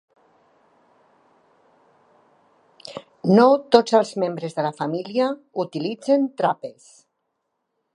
[3.41, 5.33] No tots els membres de la família
[5.67, 6.95] utilitzen trapes.